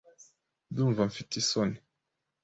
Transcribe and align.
Ndumva 0.71 1.01
mfite 1.09 1.33
isoni. 1.41 1.77